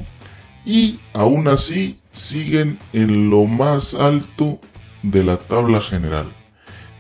y 0.65 1.01
aún 1.15 1.49
así 1.49 1.99
siguen 2.13 2.79
en 2.93 3.31
lo 3.31 3.45
más 3.45 3.95
alto 3.95 4.61
de 5.03 5.25
la 5.25 5.39
tabla 5.39 5.81
general. 5.81 6.27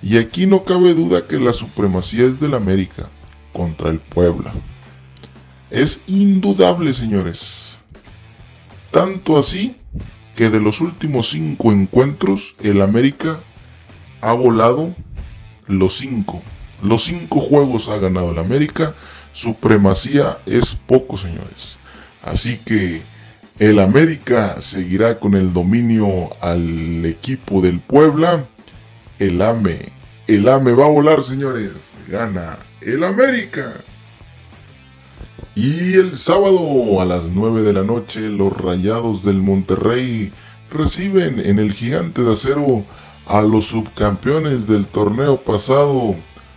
Y 0.00 0.16
aquí 0.16 0.46
no 0.46 0.64
cabe 0.64 0.94
duda 0.94 1.26
que 1.26 1.38
la 1.38 1.52
supremacía 1.52 2.24
es 2.24 2.40
del 2.40 2.54
América 2.54 3.08
contra 3.52 3.90
el 3.90 3.98
Puebla. 3.98 4.54
Es 5.70 6.00
indudable, 6.06 6.94
señores. 6.94 7.78
Tanto 8.90 9.38
así 9.38 9.76
que 10.34 10.48
de 10.48 10.60
los 10.60 10.80
últimos 10.80 11.28
cinco 11.30 11.72
encuentros, 11.72 12.54
el 12.62 12.80
América 12.80 13.40
ha 14.20 14.32
volado 14.32 14.94
los 15.66 15.98
cinco. 15.98 16.42
Los 16.82 17.04
cinco 17.04 17.40
juegos 17.40 17.88
ha 17.88 17.98
ganado 17.98 18.30
el 18.30 18.38
América. 18.38 18.94
Supremacía 19.32 20.38
es 20.46 20.76
poco, 20.86 21.16
señores. 21.18 21.76
Así 22.22 22.58
que 22.58 23.02
el 23.58 23.78
América 23.80 24.60
seguirá 24.60 25.18
con 25.18 25.34
el 25.34 25.52
dominio 25.52 26.30
al 26.40 27.04
equipo 27.04 27.60
del 27.60 27.80
Puebla 27.80 28.44
el 29.18 29.42
AME. 29.42 29.88
El 30.26 30.48
AME 30.48 30.72
va 30.72 30.86
a 30.86 30.90
volar, 30.90 31.22
señores. 31.22 31.94
Gana 32.08 32.58
el 32.80 33.02
América. 33.02 33.74
Y 35.54 35.94
el 35.94 36.14
sábado 36.14 37.00
a 37.00 37.04
las 37.04 37.28
9 37.28 37.62
de 37.62 37.72
la 37.72 37.82
noche, 37.82 38.20
los 38.20 38.56
Rayados 38.56 39.24
del 39.24 39.38
Monterrey 39.38 40.32
reciben 40.70 41.40
en 41.44 41.58
el 41.58 41.72
Gigante 41.72 42.22
de 42.22 42.32
Acero 42.32 42.84
a 43.28 43.42
los 43.42 43.66
subcampeones 43.66 44.66
del 44.66 44.86
torneo 44.86 45.36
pasado, 45.36 46.16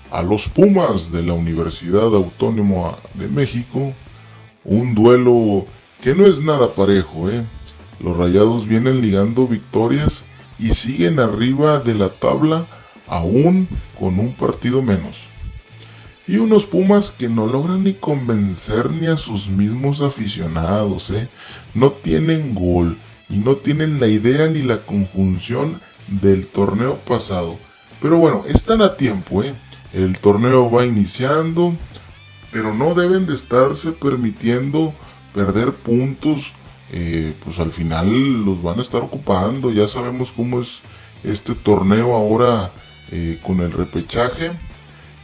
a 0.10 0.22
los 0.24 0.48
Pumas 0.48 1.12
de 1.12 1.22
la 1.22 1.34
Universidad 1.34 2.16
Autónoma 2.16 2.96
de 3.14 3.28
México. 3.28 3.94
Un 4.64 4.96
duelo 4.96 5.66
que 6.02 6.16
no 6.16 6.26
es 6.26 6.42
nada 6.42 6.74
parejo, 6.74 7.30
¿eh? 7.30 7.44
Los 8.00 8.16
Rayados 8.16 8.68
vienen 8.68 9.02
ligando 9.02 9.48
victorias 9.48 10.24
y 10.58 10.70
siguen 10.70 11.20
arriba 11.20 11.80
de 11.80 11.94
la 11.94 12.08
tabla 12.08 12.66
aún 13.06 13.68
con 14.00 14.18
un 14.18 14.34
partido 14.34 14.82
menos. 14.82 15.18
Y 16.26 16.38
unos 16.38 16.66
Pumas 16.66 17.12
que 17.12 17.28
no 17.28 17.48
logran 17.48 17.84
ni 17.84 17.96
convencer 17.96 18.90
ni 18.90 19.08
a 19.08 19.18
sus 19.18 19.50
mismos 19.50 20.00
aficionados, 20.00 21.10
¿eh? 21.10 21.28
No 21.74 21.92
tienen 21.92 22.56
gol 22.56 22.98
y 23.30 23.40
no 23.40 23.58
tienen 23.58 24.00
la 24.00 24.08
idea 24.08 24.48
ni 24.48 24.62
la 24.62 24.86
conjunción 24.86 25.82
del 26.12 26.48
torneo 26.48 26.98
pasado. 26.98 27.58
Pero 28.02 28.18
bueno, 28.18 28.44
están 28.48 28.82
a 28.82 28.96
tiempo, 28.96 29.44
¿eh? 29.44 29.54
El 29.94 30.20
torneo 30.20 30.70
va 30.70 30.86
iniciando, 30.86 31.74
pero 32.52 32.74
no 32.74 32.94
deben 32.94 33.26
de 33.26 33.36
estarse 33.36 33.92
permitiendo 33.92 34.94
perder 35.34 35.72
puntos 35.74 36.54
eh, 36.94 37.34
pues 37.46 37.58
al 37.58 37.72
final 37.72 38.44
los 38.44 38.62
van 38.62 38.80
a 38.80 38.82
estar 38.82 39.02
ocupando. 39.02 39.72
Ya 39.72 39.88
sabemos 39.88 40.32
cómo 40.32 40.62
es 40.62 40.82
este 41.24 41.56
torneo 41.56 42.14
ahora 42.14 42.72
eh, 43.12 43.40
con 43.42 43.62
el 43.62 43.72
repechaje. 43.72 44.52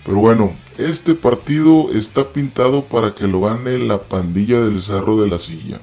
Pero 0.06 0.18
bueno, 0.20 0.54
este 0.78 1.14
partido 1.14 1.92
está 1.92 2.30
pintado 2.30 2.86
para 2.86 3.14
que 3.14 3.28
lo 3.28 3.42
gane 3.42 3.78
la 3.78 4.04
pandilla 4.04 4.62
del 4.62 4.82
Cerro 4.82 5.20
de 5.22 5.28
la 5.28 5.40
Silla. 5.40 5.82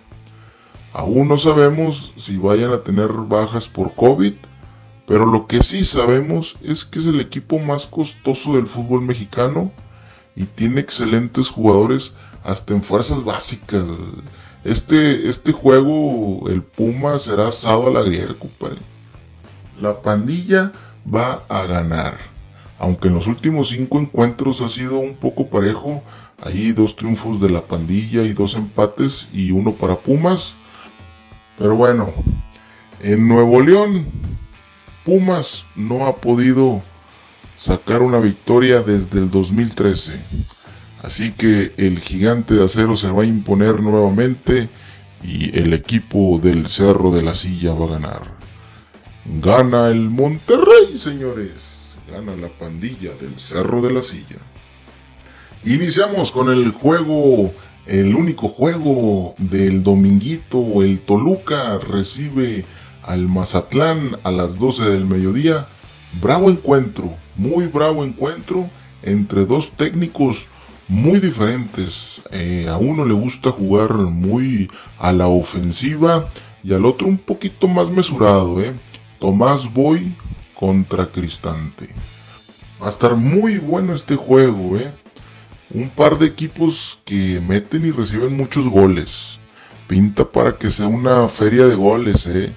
Aún 0.94 1.28
no 1.28 1.36
sabemos 1.36 2.12
si 2.16 2.38
vayan 2.38 2.72
a 2.72 2.78
tener 2.78 3.08
bajas 3.08 3.68
por 3.68 3.94
COVID, 3.94 4.34
pero 5.06 5.26
lo 5.26 5.46
que 5.46 5.62
sí 5.62 5.84
sabemos 5.84 6.56
es 6.62 6.84
que 6.84 6.98
es 6.98 7.06
el 7.06 7.20
equipo 7.20 7.58
más 7.58 7.86
costoso 7.86 8.54
del 8.54 8.66
fútbol 8.66 9.02
mexicano 9.02 9.70
y 10.34 10.44
tiene 10.44 10.80
excelentes 10.80 11.48
jugadores 11.48 12.12
hasta 12.42 12.72
en 12.72 12.82
fuerzas 12.82 13.22
básicas. 13.22 13.84
Este, 14.64 15.28
este 15.28 15.52
juego, 15.52 16.48
el 16.48 16.62
Puma 16.62 17.18
será 17.18 17.48
asado 17.48 17.88
a 17.88 17.90
la 17.90 18.02
griega, 18.02 18.34
compadre. 18.38 18.78
La 19.80 20.00
pandilla 20.00 20.72
va 21.12 21.44
a 21.48 21.66
ganar. 21.66 22.18
Aunque 22.78 23.08
en 23.08 23.14
los 23.14 23.26
últimos 23.26 23.68
cinco 23.68 23.98
encuentros 23.98 24.60
ha 24.60 24.68
sido 24.68 24.98
un 24.98 25.16
poco 25.16 25.48
parejo, 25.48 26.02
hay 26.42 26.72
dos 26.72 26.96
triunfos 26.96 27.40
de 27.40 27.50
la 27.50 27.62
pandilla 27.62 28.22
y 28.22 28.32
dos 28.32 28.54
empates 28.54 29.28
y 29.32 29.50
uno 29.50 29.72
para 29.72 29.96
Pumas. 29.96 30.54
Pero 31.58 31.76
bueno, 31.76 32.12
en 33.00 33.28
Nuevo 33.28 33.60
León, 33.60 34.06
Pumas 35.04 35.64
no 35.76 36.06
ha 36.06 36.16
podido 36.16 36.82
sacar 37.58 38.02
una 38.02 38.18
victoria 38.18 38.80
desde 38.80 39.18
el 39.18 39.30
2013. 39.30 40.12
Así 41.02 41.32
que 41.32 41.72
el 41.76 42.00
gigante 42.00 42.54
de 42.54 42.64
acero 42.64 42.96
se 42.96 43.10
va 43.10 43.22
a 43.22 43.26
imponer 43.26 43.80
nuevamente 43.80 44.70
y 45.22 45.58
el 45.58 45.74
equipo 45.74 46.38
del 46.42 46.68
Cerro 46.68 47.10
de 47.10 47.22
la 47.22 47.34
Silla 47.34 47.74
va 47.74 47.86
a 47.86 47.90
ganar. 47.90 48.22
Gana 49.26 49.88
el 49.88 50.08
Monterrey, 50.10 50.96
señores. 50.96 51.96
Gana 52.10 52.36
la 52.36 52.48
pandilla 52.48 53.12
del 53.20 53.38
Cerro 53.38 53.82
de 53.82 53.92
la 53.92 54.02
Silla. 54.02 54.38
Iniciamos 55.64 56.30
con 56.30 56.50
el 56.50 56.72
juego, 56.72 57.52
el 57.86 58.14
único 58.14 58.48
juego 58.48 59.34
del 59.38 59.82
dominguito. 59.82 60.82
El 60.82 61.00
Toluca 61.00 61.78
recibe 61.78 62.64
al 63.04 63.28
Mazatlán 63.28 64.18
a 64.22 64.30
las 64.30 64.58
12 64.58 64.84
del 64.84 65.06
mediodía. 65.06 65.68
Bravo 66.20 66.50
encuentro, 66.50 67.12
muy 67.36 67.66
bravo 67.66 68.04
encuentro 68.04 68.68
entre 69.02 69.46
dos 69.46 69.70
técnicos 69.76 70.46
muy 70.88 71.20
diferentes. 71.20 72.22
Eh, 72.30 72.66
a 72.68 72.76
uno 72.76 73.04
le 73.04 73.14
gusta 73.14 73.50
jugar 73.50 73.92
muy 73.92 74.70
a 74.98 75.12
la 75.12 75.26
ofensiva 75.26 76.28
y 76.62 76.72
al 76.72 76.86
otro 76.86 77.06
un 77.06 77.18
poquito 77.18 77.68
más 77.68 77.90
mesurado. 77.90 78.62
Eh. 78.62 78.74
Tomás 79.18 79.72
Boy 79.72 80.14
contra 80.54 81.06
Cristante. 81.06 81.88
Va 82.80 82.86
a 82.86 82.90
estar 82.90 83.14
muy 83.14 83.58
bueno 83.58 83.94
este 83.94 84.16
juego. 84.16 84.76
Eh. 84.76 84.90
Un 85.70 85.88
par 85.90 86.18
de 86.18 86.26
equipos 86.26 86.98
que 87.04 87.40
meten 87.40 87.86
y 87.86 87.90
reciben 87.90 88.36
muchos 88.36 88.68
goles. 88.68 89.38
Pinta 89.86 90.24
para 90.24 90.56
que 90.56 90.70
sea 90.70 90.86
una 90.86 91.28
feria 91.28 91.66
de 91.66 91.74
goles. 91.74 92.26
Eh. 92.26 92.52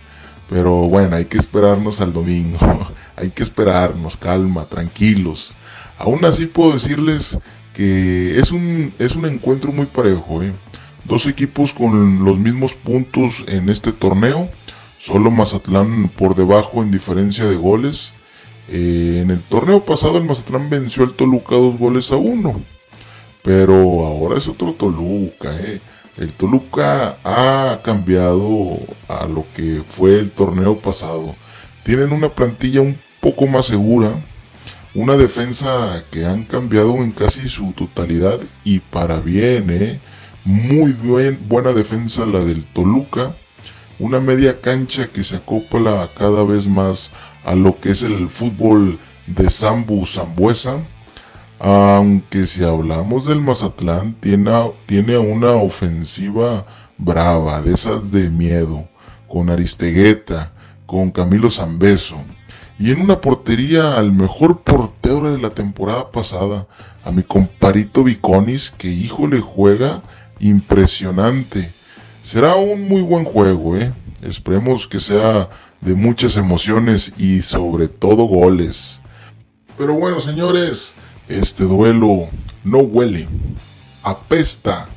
Pero 0.49 0.71
bueno, 0.87 1.15
hay 1.15 1.25
que 1.25 1.37
esperarnos 1.37 1.99
al 2.01 2.13
domingo. 2.13 2.59
hay 3.15 3.31
que 3.31 3.43
esperarnos, 3.43 4.17
calma, 4.17 4.65
tranquilos. 4.65 5.51
Aún 5.97 6.23
así 6.25 6.45
puedo 6.45 6.73
decirles 6.73 7.37
que 7.73 8.39
es 8.39 8.51
un, 8.51 8.93
es 8.99 9.15
un 9.15 9.25
encuentro 9.25 9.71
muy 9.71 9.85
parejo. 9.85 10.43
¿eh? 10.43 10.53
Dos 11.03 11.25
equipos 11.25 11.73
con 11.73 12.23
los 12.23 12.37
mismos 12.37 12.73
puntos 12.73 13.43
en 13.47 13.69
este 13.69 13.91
torneo. 13.91 14.49
Solo 14.99 15.31
Mazatlán 15.31 16.09
por 16.09 16.35
debajo 16.35 16.81
en 16.81 16.91
diferencia 16.91 17.45
de 17.45 17.55
goles. 17.55 18.11
Eh, 18.69 19.21
en 19.23 19.31
el 19.31 19.41
torneo 19.41 19.85
pasado 19.85 20.17
el 20.17 20.25
Mazatlán 20.25 20.69
venció 20.69 21.03
al 21.03 21.13
Toluca 21.13 21.55
dos 21.55 21.77
goles 21.77 22.11
a 22.11 22.17
uno. 22.17 22.61
Pero 23.43 24.05
ahora 24.05 24.37
es 24.37 24.47
otro 24.47 24.73
Toluca. 24.73 25.55
¿eh? 25.55 25.81
El 26.17 26.33
Toluca 26.33 27.17
ha 27.23 27.81
cambiado 27.83 28.79
a 29.07 29.27
lo 29.27 29.45
que 29.55 29.83
fue 29.87 30.17
el 30.17 30.31
torneo 30.31 30.77
pasado. 30.79 31.35
tienen 31.83 32.11
una 32.11 32.29
plantilla 32.29 32.81
un 32.81 32.97
poco 33.21 33.47
más 33.47 33.67
segura, 33.67 34.11
una 34.95 35.15
defensa 35.15 36.03
que 36.11 36.25
han 36.25 36.43
cambiado 36.43 36.95
en 36.97 37.11
casi 37.11 37.47
su 37.47 37.71
totalidad 37.73 38.39
y 38.63 38.79
para 38.79 39.19
bien, 39.19 39.69
¿eh? 39.69 39.99
Muy 40.43 40.91
bien, 40.93 41.39
buena 41.47 41.71
defensa 41.71 42.25
la 42.25 42.39
del 42.43 42.63
Toluca. 42.65 43.35
Una 43.99 44.19
media 44.19 44.59
cancha 44.59 45.07
que 45.07 45.23
se 45.23 45.35
acopla 45.35 46.09
cada 46.17 46.43
vez 46.43 46.67
más 46.67 47.11
a 47.45 47.53
lo 47.53 47.79
que 47.79 47.91
es 47.91 48.01
el 48.01 48.27
fútbol 48.29 48.97
de 49.27 49.49
Sambu 49.49 50.05
Zambuesa. 50.07 50.79
Aunque 51.59 52.45
si 52.45 52.63
hablamos 52.63 53.25
del 53.25 53.41
Mazatlán, 53.41 54.15
tiene, 54.19 54.51
tiene 54.85 55.17
una 55.17 55.51
ofensiva 55.53 56.65
brava, 56.97 57.61
de 57.61 57.73
esas 57.73 58.11
de 58.11 58.29
miedo, 58.29 58.87
con 59.27 59.49
Aristegueta, 59.49 60.51
con 60.85 61.11
Camilo 61.11 61.49
Zambeso, 61.49 62.17
y 62.79 62.91
en 62.91 63.01
una 63.01 63.21
portería 63.21 63.97
al 63.97 64.11
mejor 64.11 64.61
portero 64.61 65.31
de 65.31 65.41
la 65.41 65.49
temporada 65.49 66.11
pasada, 66.11 66.67
a 67.03 67.11
mi 67.11 67.23
comparito 67.23 68.03
Viconis, 68.03 68.71
que 68.77 68.89
hijo 68.89 69.27
le 69.27 69.39
juega 69.39 70.03
impresionante. 70.39 71.71
Será 72.21 72.55
un 72.55 72.87
muy 72.87 73.01
buen 73.01 73.25
juego, 73.25 73.77
¿eh? 73.77 73.93
Esperemos 74.21 74.87
que 74.87 74.99
sea 74.99 75.49
de 75.81 75.95
muchas 75.95 76.37
emociones 76.37 77.13
y 77.17 77.41
sobre 77.41 77.87
todo 77.87 78.25
goles. 78.25 78.99
Pero 79.77 79.93
bueno, 79.93 80.19
señores, 80.19 80.95
este 81.27 81.63
duelo 81.65 82.29
no 82.63 82.79
huele, 82.79 83.27
apesta, 84.03 84.87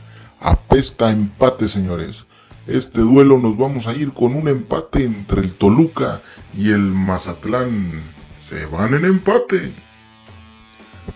apesta 0.41 1.11
empate, 1.11 1.69
señores. 1.69 2.25
Este 2.67 3.01
duelo 3.01 3.39
nos 3.39 3.57
vamos 3.59 3.87
a 3.87 3.95
ir 3.95 4.13
con 4.13 4.37
un 4.37 4.47
empate 4.47 5.05
entre 5.05 5.41
el 5.41 5.55
Toluca 5.55 6.21
y 6.57 6.71
el 6.71 6.81
Mazatlán. 6.81 8.03
Se 8.39 8.65
van 8.67 8.95
en 8.95 9.05
empate. 9.05 9.73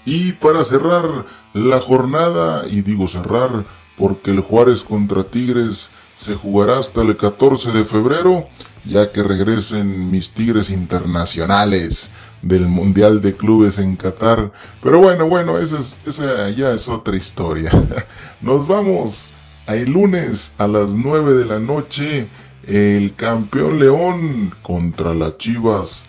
Y 0.05 0.33
para 0.33 0.65
cerrar 0.65 1.27
la 1.53 1.81
jornada, 1.81 2.67
y 2.69 2.83
digo 2.83 3.07
cerrar 3.07 3.65
porque 3.97 4.33
el 4.33 4.41
Juárez 4.41 4.83
contra 4.83 5.25
Tigres 5.25 5.89
se 6.17 6.35
jugará 6.35 6.79
hasta 6.79 7.03
el 7.03 7.17
14 7.17 7.71
de 7.71 7.85
febrero, 7.85 8.49
ya 8.85 9.13
que 9.13 9.23
regresen 9.23 10.11
mis 10.11 10.33
Tigres 10.33 10.71
internacionales 10.71 12.11
del 12.45 12.69
Mundial 12.69 13.21
de 13.23 13.35
Clubes 13.35 13.79
en 13.79 13.97
Qatar. 13.97 14.53
Pero 14.83 14.99
bueno, 14.99 15.27
bueno, 15.29 15.59
esa, 15.59 15.79
esa 16.07 16.51
ya 16.51 16.73
es 16.73 16.89
otra 16.89 17.17
historia. 17.17 17.71
Nos 18.41 18.69
vamos 18.69 19.31
el 19.67 19.91
lunes 19.91 20.53
a 20.59 20.69
las 20.69 20.91
9 20.91 21.35
de 21.35 21.45
la 21.47 21.59
noche, 21.59 22.29
el 22.67 23.15
campeón 23.15 23.79
León 23.79 24.55
contra 24.63 25.15
las 25.15 25.39
Chivas 25.39 26.05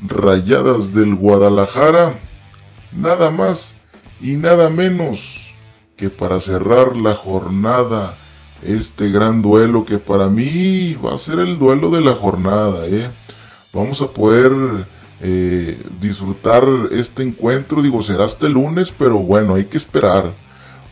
Rayadas 0.00 0.94
del 0.94 1.14
Guadalajara. 1.14 2.14
Nada 2.92 3.30
más 3.30 3.74
y 4.20 4.36
nada 4.36 4.70
menos 4.70 5.20
que 5.96 6.08
para 6.08 6.40
cerrar 6.40 6.96
la 6.96 7.14
jornada, 7.14 8.16
este 8.62 9.10
gran 9.10 9.42
duelo 9.42 9.84
que 9.84 9.98
para 9.98 10.28
mí 10.28 10.94
va 10.94 11.14
a 11.14 11.18
ser 11.18 11.40
el 11.40 11.58
duelo 11.58 11.90
de 11.90 12.00
la 12.00 12.14
jornada. 12.14 12.86
¿eh? 12.86 13.10
Vamos 13.72 14.00
a 14.00 14.08
poder 14.08 14.52
eh, 15.20 15.80
disfrutar 16.00 16.64
este 16.92 17.22
encuentro, 17.22 17.82
digo, 17.82 18.02
será 18.02 18.24
este 18.24 18.48
lunes, 18.48 18.92
pero 18.96 19.18
bueno, 19.18 19.54
hay 19.54 19.66
que 19.66 19.76
esperar 19.76 20.32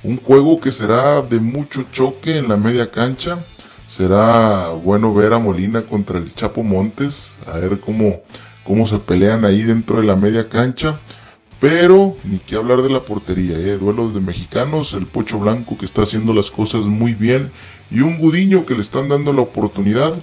un 0.04 0.16
juego 0.16 0.60
que 0.60 0.72
será 0.72 1.22
de 1.22 1.38
mucho 1.38 1.84
choque 1.92 2.38
en 2.38 2.48
la 2.48 2.56
media 2.56 2.90
cancha. 2.90 3.38
Será 3.86 4.70
bueno 4.70 5.12
ver 5.14 5.32
a 5.32 5.38
Molina 5.38 5.82
contra 5.82 6.18
el 6.18 6.34
Chapo 6.34 6.62
Montes, 6.62 7.30
a 7.46 7.58
ver 7.58 7.78
cómo, 7.80 8.20
cómo 8.64 8.86
se 8.86 8.98
pelean 8.98 9.44
ahí 9.44 9.62
dentro 9.62 10.00
de 10.00 10.06
la 10.06 10.16
media 10.16 10.48
cancha. 10.48 10.98
Pero 11.60 12.16
ni 12.24 12.38
que 12.38 12.56
hablar 12.56 12.82
de 12.82 12.90
la 12.90 13.00
portería, 13.00 13.56
¿eh? 13.56 13.78
duelos 13.78 14.14
de 14.14 14.20
mexicanos, 14.20 14.94
el 14.94 15.06
Pocho 15.06 15.38
Blanco 15.38 15.78
que 15.78 15.84
está 15.84 16.02
haciendo 16.02 16.34
las 16.34 16.50
cosas 16.50 16.86
muy 16.86 17.14
bien 17.14 17.52
y 17.88 18.00
un 18.00 18.18
Gudiño 18.18 18.66
que 18.66 18.74
le 18.74 18.80
están 18.80 19.08
dando 19.08 19.32
la 19.32 19.42
oportunidad. 19.42 20.14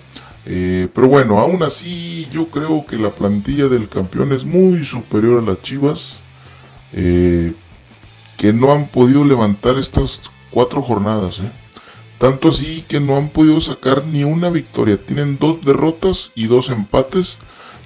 Eh, 0.45 0.87
pero 0.93 1.07
bueno, 1.07 1.39
aún 1.39 1.61
así 1.63 2.27
yo 2.31 2.47
creo 2.47 2.85
que 2.85 2.97
la 2.97 3.09
plantilla 3.09 3.67
del 3.67 3.89
campeón 3.89 4.31
es 4.33 4.43
muy 4.43 4.85
superior 4.85 5.43
a 5.43 5.45
las 5.45 5.61
Chivas. 5.61 6.19
Eh, 6.93 7.53
que 8.39 8.53
no 8.53 8.71
han 8.71 8.87
podido 8.87 9.25
levantar 9.25 9.77
estas 9.77 10.21
cuatro 10.49 10.81
jornadas. 10.81 11.39
¿eh? 11.39 11.51
Tanto 12.19 12.49
así 12.49 12.85
que 12.87 13.01
no 13.01 13.17
han 13.17 13.29
podido 13.29 13.59
sacar 13.59 14.05
ni 14.05 14.23
una 14.23 14.49
victoria. 14.49 14.97
Tienen 14.97 15.37
dos 15.37 15.63
derrotas 15.63 16.31
y 16.35 16.47
dos 16.47 16.69
empates. 16.69 17.37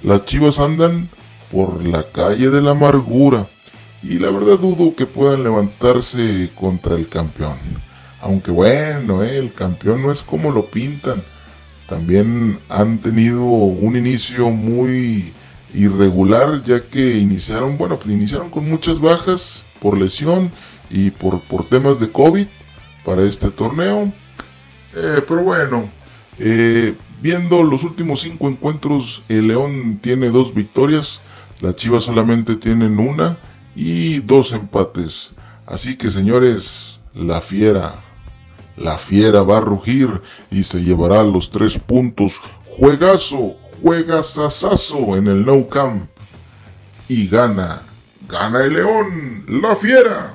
Las 0.04 0.24
Chivas 0.26 0.60
andan 0.60 1.10
por 1.50 1.84
la 1.84 2.04
calle 2.04 2.50
de 2.50 2.62
la 2.62 2.70
amargura. 2.70 3.48
Y 4.00 4.18
la 4.20 4.30
verdad 4.30 4.58
dudo 4.60 4.94
que 4.94 5.06
puedan 5.06 5.42
levantarse 5.42 6.50
contra 6.54 6.94
el 6.94 7.08
campeón. 7.08 7.56
Aunque 8.20 8.52
bueno, 8.52 9.24
el 9.24 9.52
campeón 9.52 10.02
no 10.02 10.12
es 10.12 10.22
como 10.22 10.52
lo 10.52 10.66
pintan. 10.66 11.22
También 11.88 12.58
han 12.68 12.98
tenido 12.98 13.42
un 13.42 13.96
inicio 13.96 14.50
muy 14.50 15.32
irregular 15.74 16.62
ya 16.64 16.82
que 16.82 17.18
iniciaron, 17.18 17.76
bueno, 17.76 17.98
pues 17.98 18.14
iniciaron 18.14 18.48
con 18.50 18.68
muchas 18.68 19.00
bajas 19.00 19.64
por 19.80 19.98
lesión 19.98 20.50
y 20.88 21.10
por, 21.10 21.40
por 21.40 21.68
temas 21.68 22.00
de 22.00 22.10
COVID 22.10 22.46
para 23.04 23.22
este 23.22 23.50
torneo. 23.50 24.12
Eh, 24.94 25.22
pero 25.26 25.42
bueno, 25.42 25.90
eh, 26.38 26.94
viendo 27.20 27.62
los 27.62 27.82
últimos 27.82 28.22
cinco 28.22 28.48
encuentros, 28.48 29.22
el 29.28 29.48
León 29.48 29.98
tiene 30.00 30.28
dos 30.28 30.54
victorias, 30.54 31.20
las 31.60 31.76
Chivas 31.76 32.04
solamente 32.04 32.56
tienen 32.56 32.98
una 32.98 33.38
y 33.74 34.20
dos 34.20 34.52
empates. 34.52 35.32
Así 35.66 35.96
que 35.96 36.10
señores, 36.10 37.00
la 37.14 37.40
fiera, 37.40 38.02
la 38.76 38.98
fiera 38.98 39.42
va 39.42 39.58
a 39.58 39.62
rugir 39.62 40.22
y 40.50 40.64
se 40.64 40.82
llevará 40.82 41.22
los 41.22 41.50
tres 41.50 41.78
puntos. 41.78 42.34
Juegazo, 42.76 43.54
juega 43.82 44.22
sasazo 44.22 45.16
en 45.16 45.28
el 45.28 45.44
No 45.44 45.68
Camp 45.68 46.08
y 47.08 47.28
gana 47.28 47.82
Gana 48.28 48.64
el 48.64 48.72
león, 48.72 49.44
la 49.48 49.76
fiera. 49.76 50.34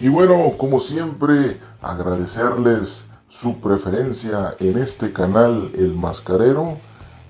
Y 0.00 0.08
bueno, 0.08 0.54
como 0.56 0.80
siempre, 0.80 1.58
agradecerles 1.82 3.04
su 3.28 3.60
preferencia 3.60 4.54
en 4.58 4.78
este 4.78 5.12
canal 5.12 5.70
El 5.74 5.94
Mascarero 5.94 6.78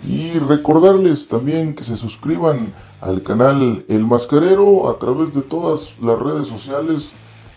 y 0.07 0.39
recordarles 0.39 1.27
también 1.27 1.75
que 1.75 1.83
se 1.83 1.97
suscriban 1.97 2.73
al 3.01 3.25
canal 3.25 3.85
El 3.89 4.07
Mascarero 4.07 4.89
a 4.89 4.99
través 5.01 5.35
de 5.35 5.43
todas 5.43 5.91
las 6.01 6.19
redes 6.21 6.47
sociales 6.47 7.13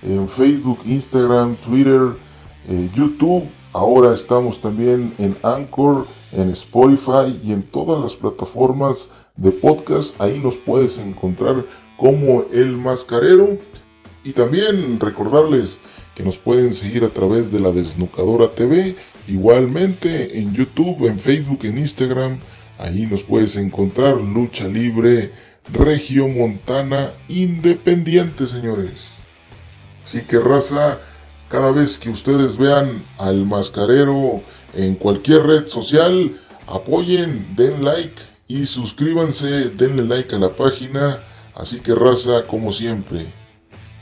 en 0.05 0.29
Facebook, 0.29 0.79
Instagram, 0.85 1.55
Twitter, 1.57 2.15
eh, 2.67 2.89
YouTube. 2.95 3.43
Ahora 3.73 4.13
estamos 4.13 4.61
también 4.61 5.13
en 5.17 5.35
Anchor, 5.43 6.07
en 6.31 6.49
Spotify 6.51 7.39
y 7.43 7.51
en 7.51 7.63
todas 7.63 8.01
las 8.01 8.15
plataformas 8.15 9.09
de 9.35 9.51
podcast. 9.51 10.19
Ahí 10.21 10.39
nos 10.39 10.55
puedes 10.57 10.97
encontrar 10.97 11.65
como 11.97 12.45
El 12.53 12.77
Mascarero. 12.77 13.57
Y 14.23 14.33
también 14.33 14.99
recordarles 14.99 15.77
que 16.15 16.23
nos 16.23 16.37
pueden 16.37 16.73
seguir 16.73 17.03
a 17.03 17.09
través 17.09 17.51
de 17.51 17.59
la 17.59 17.71
Desnucadora 17.71 18.49
TV. 18.51 18.95
Igualmente 19.27 20.39
en 20.39 20.53
YouTube, 20.53 21.07
en 21.07 21.19
Facebook, 21.19 21.59
en 21.63 21.77
Instagram. 21.77 22.39
Ahí 22.77 23.05
nos 23.05 23.23
puedes 23.23 23.55
encontrar 23.55 24.17
Lucha 24.17 24.67
Libre 24.67 25.31
Regio 25.71 26.27
Montana 26.27 27.11
Independiente, 27.27 28.47
señores. 28.47 29.14
Así 30.05 30.21
que 30.21 30.39
raza, 30.39 30.99
cada 31.49 31.71
vez 31.71 31.97
que 31.97 32.11
ustedes 32.11 32.57
vean 32.57 33.03
al 33.17 33.43
mascarero 33.45 34.43
en 34.75 34.93
cualquier 34.95 35.43
red 35.43 35.67
social, 35.67 36.39
apoyen, 36.67 37.55
den 37.55 37.83
like 37.83 38.21
y 38.47 38.67
suscríbanse, 38.67 39.71
denle 39.71 40.03
like 40.03 40.35
a 40.35 40.39
la 40.39 40.49
página. 40.49 41.19
Así 41.55 41.79
que 41.79 41.95
raza, 41.95 42.43
como 42.45 42.71
siempre, 42.71 43.25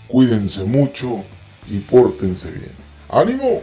cuídense 0.10 0.66
mucho 0.66 1.24
y 1.70 1.80
pórtense 1.80 2.52
bien. 2.52 2.72
¡Ánimo! 3.10 3.62